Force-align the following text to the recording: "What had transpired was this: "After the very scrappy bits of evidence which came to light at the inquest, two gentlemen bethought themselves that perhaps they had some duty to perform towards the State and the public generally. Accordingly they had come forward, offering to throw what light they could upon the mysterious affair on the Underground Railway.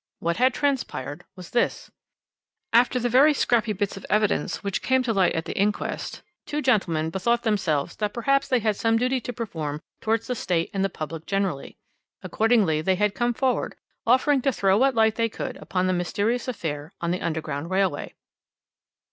"What 0.17 0.37
had 0.37 0.51
transpired 0.51 1.25
was 1.35 1.51
this: 1.51 1.91
"After 2.73 2.97
the 2.99 3.07
very 3.07 3.35
scrappy 3.35 3.71
bits 3.71 3.97
of 3.97 4.05
evidence 4.09 4.63
which 4.63 4.81
came 4.81 5.03
to 5.03 5.13
light 5.13 5.35
at 5.35 5.45
the 5.45 5.55
inquest, 5.55 6.23
two 6.47 6.59
gentlemen 6.59 7.11
bethought 7.11 7.43
themselves 7.43 7.95
that 7.97 8.11
perhaps 8.11 8.47
they 8.47 8.57
had 8.61 8.75
some 8.75 8.97
duty 8.97 9.21
to 9.21 9.31
perform 9.31 9.79
towards 10.01 10.25
the 10.25 10.33
State 10.33 10.71
and 10.73 10.83
the 10.83 10.89
public 10.89 11.27
generally. 11.27 11.77
Accordingly 12.23 12.81
they 12.81 12.95
had 12.95 13.13
come 13.13 13.35
forward, 13.35 13.75
offering 14.07 14.41
to 14.41 14.51
throw 14.51 14.75
what 14.75 14.95
light 14.95 15.17
they 15.17 15.29
could 15.29 15.55
upon 15.57 15.85
the 15.85 15.93
mysterious 15.93 16.47
affair 16.47 16.91
on 16.99 17.11
the 17.11 17.21
Underground 17.21 17.69
Railway. 17.69 18.15